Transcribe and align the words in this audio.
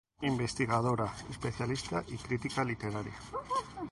Investigadora, 0.23 1.13
especialista 1.29 2.03
y 2.07 2.15
crítica 2.17 2.63
literaria. 2.63 3.13